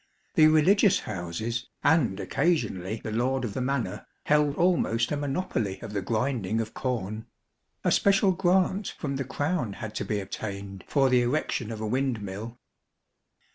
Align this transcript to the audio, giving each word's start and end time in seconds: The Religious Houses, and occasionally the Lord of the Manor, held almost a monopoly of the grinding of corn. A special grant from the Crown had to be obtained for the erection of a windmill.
The 0.33 0.47
Religious 0.47 1.01
Houses, 1.01 1.67
and 1.83 2.19
occasionally 2.19 3.01
the 3.03 3.11
Lord 3.11 3.45
of 3.45 3.53
the 3.53 3.61
Manor, 3.61 4.07
held 4.23 4.55
almost 4.55 5.11
a 5.11 5.15
monopoly 5.15 5.79
of 5.83 5.93
the 5.93 6.01
grinding 6.01 6.59
of 6.59 6.73
corn. 6.73 7.27
A 7.83 7.91
special 7.91 8.31
grant 8.31 8.95
from 8.97 9.17
the 9.17 9.23
Crown 9.23 9.73
had 9.73 9.93
to 10.01 10.03
be 10.03 10.19
obtained 10.19 10.85
for 10.87 11.07
the 11.07 11.21
erection 11.21 11.71
of 11.71 11.81
a 11.81 11.85
windmill. 11.85 12.57